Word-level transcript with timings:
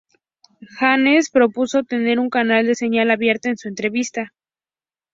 Jones 0.79 1.29
propuso 1.29 1.83
tener 1.83 2.17
un 2.17 2.31
canal 2.31 2.65
de 2.65 2.73
señal 2.73 3.11
abierta 3.11 3.49
en 3.49 3.57
su 3.57 3.67
entrevista. 3.67 4.33